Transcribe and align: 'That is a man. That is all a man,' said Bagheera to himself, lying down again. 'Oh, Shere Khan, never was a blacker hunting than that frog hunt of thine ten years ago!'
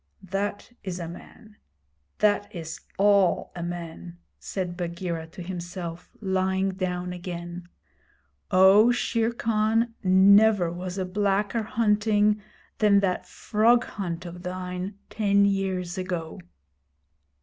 'That 0.23 0.71
is 0.83 0.97
a 0.99 1.07
man. 1.07 1.57
That 2.17 2.47
is 2.55 2.79
all 2.97 3.51
a 3.55 3.61
man,' 3.61 4.17
said 4.39 4.75
Bagheera 4.75 5.27
to 5.27 5.43
himself, 5.43 6.09
lying 6.19 6.71
down 6.71 7.13
again. 7.13 7.69
'Oh, 8.49 8.91
Shere 8.91 9.31
Khan, 9.31 9.93
never 10.03 10.71
was 10.71 10.97
a 10.97 11.05
blacker 11.05 11.61
hunting 11.61 12.41
than 12.79 13.01
that 13.01 13.27
frog 13.27 13.83
hunt 13.83 14.25
of 14.25 14.41
thine 14.41 14.95
ten 15.11 15.45
years 15.45 15.99
ago!' 15.99 16.39